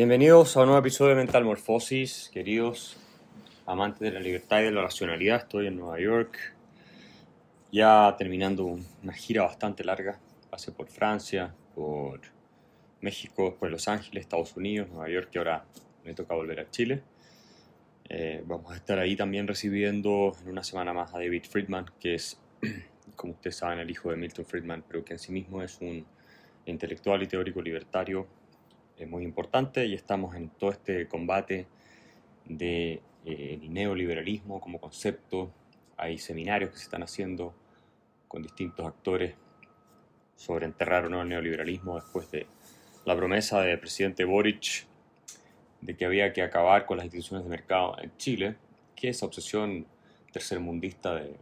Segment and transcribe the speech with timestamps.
[0.00, 2.96] Bienvenidos a un nuevo episodio de Mental Morfosis, queridos
[3.66, 5.40] amantes de la libertad y de la racionalidad.
[5.40, 6.38] Estoy en Nueva York,
[7.70, 10.18] ya terminando una gira bastante larga.
[10.48, 12.18] Pasé por Francia, por
[13.02, 15.66] México, por Los Ángeles, Estados Unidos, Nueva York y ahora
[16.02, 17.02] me toca volver a Chile.
[18.08, 22.14] Eh, vamos a estar ahí también recibiendo en una semana más a David Friedman, que
[22.14, 22.40] es,
[23.16, 26.06] como ustedes saben, el hijo de Milton Friedman, pero que en sí mismo es un
[26.64, 28.39] intelectual y teórico libertario
[29.00, 31.66] es muy importante y estamos en todo este combate
[32.44, 35.50] de eh, neoliberalismo como concepto.
[35.96, 37.54] Hay seminarios que se están haciendo
[38.28, 39.34] con distintos actores
[40.36, 42.46] sobre enterrar o no el neoliberalismo después de
[43.06, 44.86] la promesa del presidente Boric
[45.80, 48.56] de que había que acabar con las instituciones de mercado en Chile,
[48.94, 49.86] que esa obsesión
[50.30, 51.36] tercermundista de,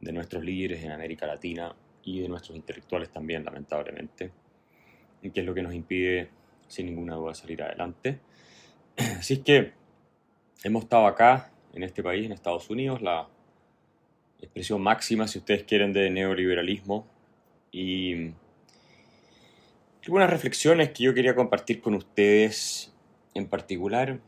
[0.00, 4.30] de nuestros líderes en América Latina y de nuestros intelectuales también, lamentablemente,
[5.22, 6.28] y que es lo que nos impide
[6.68, 8.20] sin ninguna duda salir adelante.
[9.18, 9.72] Así es que
[10.62, 13.28] hemos estado acá, en este país, en Estados Unidos, la
[14.40, 17.06] expresión máxima, si ustedes quieren, de neoliberalismo.
[17.70, 18.32] Y
[20.04, 22.92] algunas reflexiones que yo quería compartir con ustedes,
[23.34, 24.18] en particular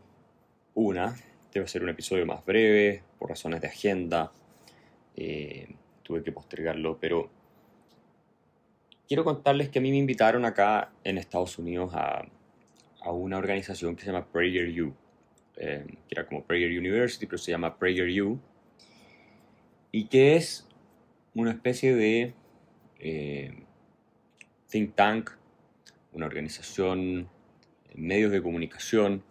[0.75, 1.17] una,
[1.53, 4.31] debe ser un episodio más breve, por razones de agenda,
[5.17, 5.69] eh,
[6.03, 7.31] tuve que postergarlo, pero
[9.11, 12.25] quiero contarles que a mí me invitaron acá en Estados Unidos a,
[13.07, 14.95] una organización que se llama PragerU,
[15.57, 18.39] eh, que era como Prager University, pero se llama PragerU,
[19.91, 20.69] y que es
[21.35, 22.35] una especie de
[23.01, 23.65] eh,
[24.69, 25.31] think tank,
[26.13, 27.29] una organización,
[27.97, 29.25] medios de comunicación,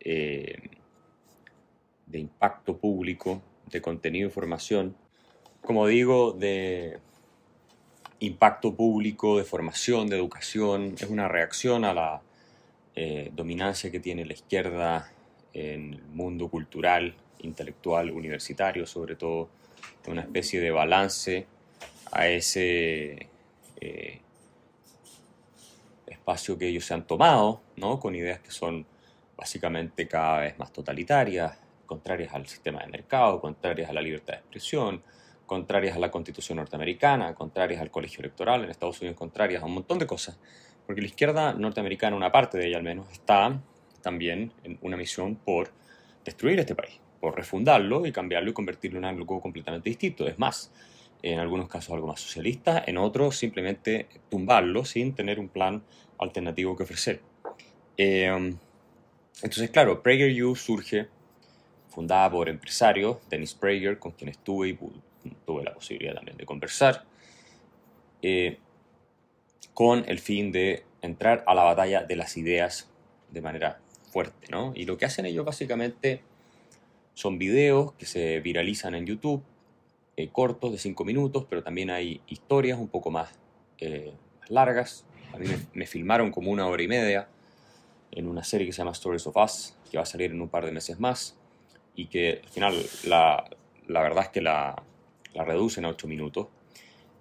[0.00, 0.58] eh,
[2.04, 4.94] de impacto público, de contenido e información,
[5.62, 6.98] como digo, de
[8.24, 12.22] impacto público, de formación, de educación, es una reacción a la
[12.94, 15.12] eh, dominancia que tiene la izquierda
[15.52, 19.48] en el mundo cultural, intelectual, universitario, sobre todo,
[20.06, 21.46] una especie de balance
[22.12, 23.28] a ese
[23.80, 24.20] eh,
[26.06, 27.98] espacio que ellos se han tomado, ¿no?
[27.98, 28.86] con ideas que son
[29.36, 34.40] básicamente cada vez más totalitarias, contrarias al sistema de mercado, contrarias a la libertad de
[34.40, 35.02] expresión,
[35.46, 39.74] contrarias a la constitución norteamericana, contrarias al colegio electoral en Estados Unidos, contrarias a un
[39.74, 40.38] montón de cosas.
[40.86, 43.60] Porque la izquierda norteamericana, una parte de ella al menos, está
[44.02, 45.70] también en una misión por
[46.24, 50.26] destruir este país, por refundarlo y cambiarlo y convertirlo en algo completamente distinto.
[50.26, 50.70] Es más,
[51.22, 55.82] en algunos casos algo más socialista, en otros simplemente tumbarlo sin tener un plan
[56.18, 57.20] alternativo que ofrecer.
[57.96, 58.26] Eh,
[59.42, 61.08] entonces, claro, PragerU surge
[61.88, 64.72] fundada por empresarios, Dennis Prager, con quien estuve y
[65.46, 67.04] tuve la posibilidad también de conversar,
[68.22, 68.58] eh,
[69.74, 72.90] con el fin de entrar a la batalla de las ideas
[73.30, 73.80] de manera
[74.10, 74.72] fuerte, ¿no?
[74.74, 76.22] Y lo que hacen ellos básicamente
[77.14, 79.42] son videos que se viralizan en YouTube,
[80.16, 83.30] eh, cortos de 5 minutos, pero también hay historias un poco más,
[83.78, 84.12] eh,
[84.48, 85.04] largas.
[85.32, 87.28] A mí me, filmaron como una hora y media
[88.12, 90.48] en una serie que se llama Stories of Us, que va a salir en un
[90.48, 91.36] par de meses más,
[91.96, 93.44] y que al final la,
[93.88, 94.80] la verdad es que la,
[95.34, 96.48] la reducen a 8 minutos.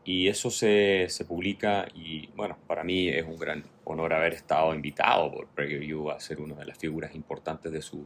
[0.06, 4.76] Y eso se, se, publica y bueno, para mí es un gran honor haber estado
[4.76, 8.06] invitado por PragerU a ser una de las figuras importantes de su,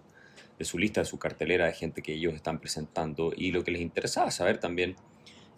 [0.59, 3.33] de su lista, de su cartelera de gente que ellos están presentando.
[3.35, 4.95] Y lo que les interesaba saber también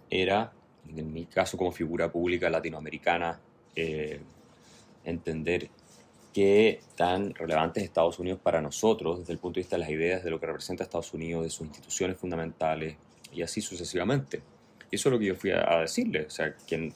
[0.09, 0.53] era,
[0.95, 3.41] en mi caso como figura pública latinoamericana,
[3.75, 4.21] eh,
[5.03, 5.69] entender
[6.33, 9.89] qué tan relevante es Estados Unidos para nosotros desde el punto de vista de las
[9.89, 12.97] ideas, de lo que representa Estados Unidos, de sus instituciones fundamentales,
[13.31, 14.41] y así sucesivamente.
[14.91, 16.25] Y eso es lo que yo fui a, decirle.
[16.25, 16.91] O sea, que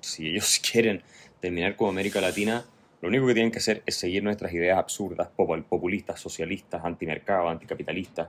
[0.00, 1.02] si ellos quieren
[1.40, 2.64] terminar como América Latina,
[3.02, 8.28] lo único que tienen que hacer es seguir nuestras ideas absurdas, populistas, socialistas, antimercado, anticapitalistas,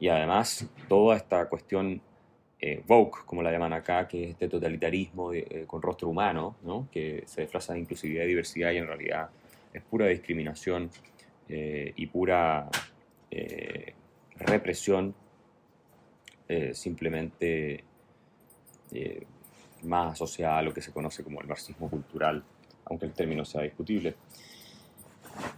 [0.00, 2.02] y además toda esta cuestión
[2.58, 6.88] eh, woke, como la llaman acá, que es este totalitarismo eh, con rostro humano, ¿no?
[6.90, 9.28] que se disfraza de inclusividad y diversidad y en realidad
[9.72, 10.90] es pura discriminación
[11.48, 12.68] eh, y pura
[14.38, 15.14] represión
[16.48, 17.82] eh, simplemente
[18.92, 19.26] eh,
[19.82, 22.44] más asociada a lo que se conoce como el marxismo cultural,
[22.84, 24.14] aunque el término sea discutible.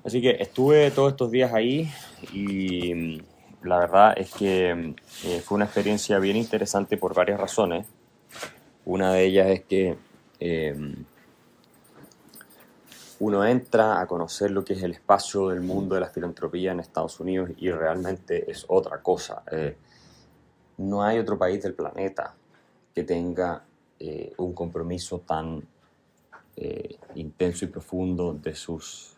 [0.02, 1.90] Así que estuve todos estos días ahí
[2.32, 3.19] y mm,
[3.67, 4.94] la verdad es que
[5.25, 7.87] eh, fue una experiencia bien interesante por varias razones.
[8.87, 9.96] Una de ellas es que
[13.19, 16.81] uno entra a conocer lo que es el espacio del mundo de la filantropía en
[16.81, 19.43] Estados Unidos y realmente es otra cosa.
[20.78, 22.34] No hay otro país del planeta
[22.94, 23.64] que tenga
[24.00, 25.66] eh, un compromiso tan
[26.56, 29.16] eh, intenso y profundo de sus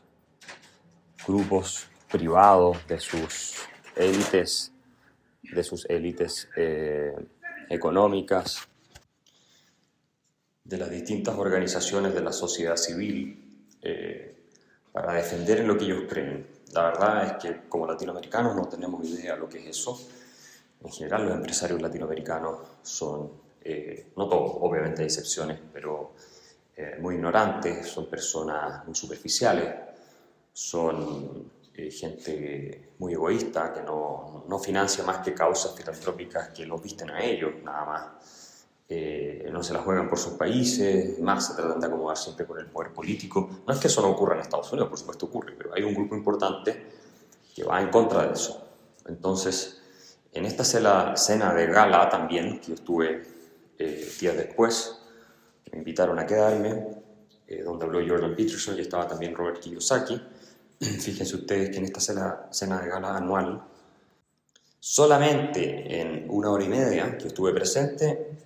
[1.27, 3.57] grupos privados de sus
[3.95, 4.73] élites,
[5.43, 7.15] de sus élites eh,
[7.69, 8.67] económicas,
[10.65, 13.67] de las distintas organizaciones de la sociedad civil
[14.93, 16.47] para defender en lo que ellos creen.
[16.73, 19.99] La verdad es que como latinoamericanos no tenemos idea de lo que es eso.
[20.83, 23.31] En general los empresarios latinoamericanos son,
[23.63, 26.13] eh, no todos, obviamente hay excepciones, pero
[26.77, 29.75] eh, muy ignorantes, son personas muy superficiales,
[30.53, 31.51] son
[31.91, 37.23] gente muy egoísta que no, no financia más que causas filantrópicas que los visten a
[37.25, 38.07] ellos, nada más
[38.93, 42.59] eh, no se la juegan por sus países, más se tratan de acomodar siempre con
[42.59, 43.49] el poder político.
[43.65, 45.95] No es que eso no ocurra en Estados Unidos, por supuesto ocurre, pero hay un
[45.95, 46.89] grupo importante
[47.55, 48.67] que va en contra de eso.
[49.07, 49.80] Entonces,
[50.33, 53.23] en esta cena, de gala también, que estuve
[53.79, 54.97] eh, días después,
[55.73, 56.87] me invitaron a quedarme,
[57.47, 60.21] eh, donde habló Jordan Peterson y estaba también Robert Kiyosaki.
[60.81, 63.63] Fíjense ustedes que en esta cena, cena de gala anual,
[64.79, 68.39] solamente en una hora y media que estuve presente,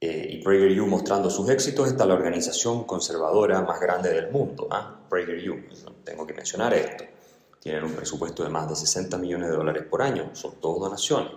[0.00, 4.98] eh, y PragerU mostrando sus éxitos, está la organización conservadora más grande del mundo, ¿ah?
[5.10, 5.64] PragerU.
[6.02, 7.04] Tengo que mencionar esto.
[7.60, 11.32] Tienen un presupuesto de más de 60 millones de dólares por año, son todos donaciones.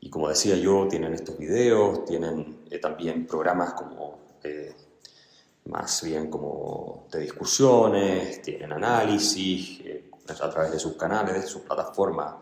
[0.00, 4.74] Y como decía yo, tienen estos videos, tienen eh, también programas como eh,
[5.64, 9.82] más bien como de discusiones, tienen análisis
[10.28, 12.36] a través de sus canales, de sus plataformas,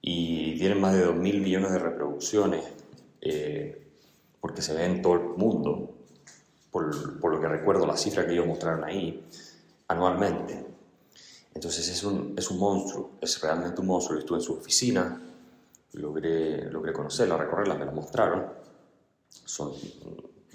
[0.00, 2.64] y tienen más de 2 mil millones de reproducciones
[4.42, 5.94] porque se ve en todo el mundo,
[6.72, 9.24] por, por, lo que recuerdo la cifra que ellos mostraron ahí,
[9.86, 10.71] anualmente.
[11.54, 14.18] Entonces es un, es un monstruo, es realmente un monstruo.
[14.18, 15.20] Estuve en su oficina,
[15.92, 18.46] logré, logré conocerla, recorrerla, me la mostraron.
[19.44, 19.72] Son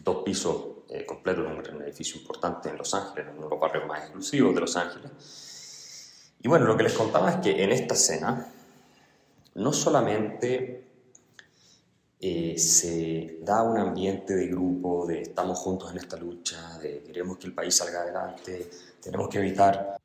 [0.04, 3.60] dos pisos eh, completos en un edificio importante en Los Ángeles, en uno de los
[3.60, 6.32] barrios más exclusivos de Los Ángeles.
[6.42, 8.54] Y bueno, lo que les contaba es que en esta cena
[9.56, 10.88] no solamente
[12.20, 17.38] eh, se da un ambiente de grupo, de estamos juntos en esta lucha, de queremos
[17.38, 18.70] que el país salga adelante,
[19.02, 19.98] tenemos que evitar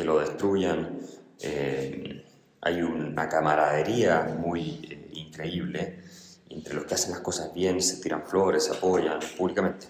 [0.00, 0.98] que lo destruyan.
[1.42, 2.24] Eh,
[2.62, 6.00] hay una camaradería muy eh, increíble
[6.48, 9.88] entre los que hacen las cosas bien, se tiran flores, se apoyan públicamente.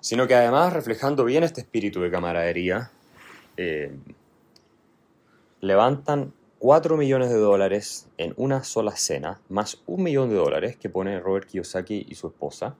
[0.00, 2.90] Sino que además, reflejando bien este espíritu de camaradería,
[5.60, 10.88] levantan 4 millones de dólares en una sola cena, más un millón de dólares que
[10.90, 12.76] pone Robert Kiyosaki y su esposa.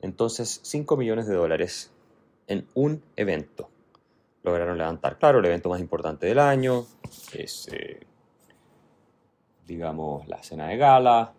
[0.00, 1.90] Entonces, 5 millones de dólares
[2.46, 3.70] en un evento.
[4.46, 6.86] Lograron levantar, claro, el evento más importante del año,
[7.34, 8.00] es, eh,
[9.66, 11.34] digamos, la cena de gala.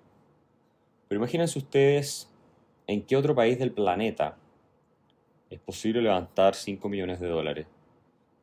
[1.08, 2.30] Pero imagínense ustedes
[2.86, 4.38] en qué otro país del planeta
[5.50, 7.68] es posible levantar 5 millones de dólares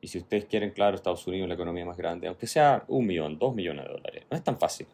[0.05, 3.39] y si ustedes quieren, claro, Estados Unidos, la economía más grande, aunque sea un millón,
[3.39, 4.87] dos millones de dólares, no es tan fácil.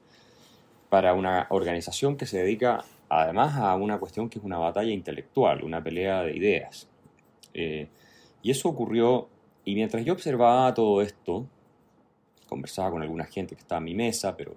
[0.88, 5.64] Para una organización que se dedica además a una cuestión que es una batalla intelectual,
[5.64, 6.88] una pelea de ideas.
[7.54, 7.88] Eh,
[8.40, 9.28] y eso ocurrió,
[9.64, 11.46] y mientras yo observaba todo esto,
[12.48, 14.56] conversaba con alguna gente que estaba a mi mesa, pero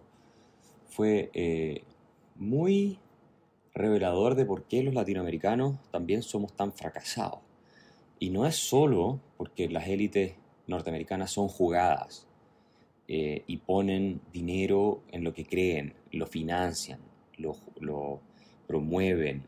[0.88, 1.84] fue eh,
[2.36, 3.00] muy
[3.74, 7.40] revelador de por qué los latinoamericanos también somos tan fracasados.
[8.20, 10.36] Y no es solo porque las élites
[10.68, 12.28] norteamericanas son jugadas
[13.08, 17.00] eh, y ponen dinero en lo que creen, lo financian,
[17.38, 18.22] lo,
[18.68, 19.44] promueven,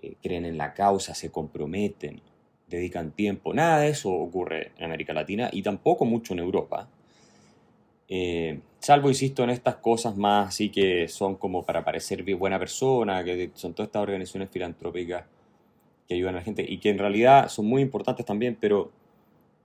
[0.00, 2.20] eh, creen en la causa, se comprometen,
[2.68, 3.54] dedican tiempo.
[3.54, 6.88] Nada de eso ocurre en América Latina y tampoco mucho en Europa.
[8.08, 13.24] Eh, salvo, insisto, en estas cosas más así que son como para parecer buena persona,
[13.24, 15.24] que son todas estas organizaciones filantrópicas
[16.06, 18.92] que ayudan a la gente y que en realidad son muy importantes también, pero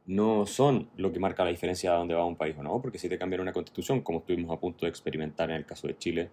[0.05, 2.97] no son lo que marca la diferencia de dónde va un país o no, porque
[2.97, 5.97] si te cambian una constitución, como estuvimos a punto de experimentar en el caso de
[5.97, 6.29] Chile,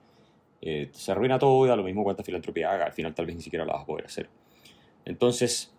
[0.62, 3.36] eh, se arruina todo y da lo mismo cuánta filantropía haga, al final tal vez
[3.36, 4.28] ni siquiera la vas a poder hacer.
[5.04, 5.75] Entonces,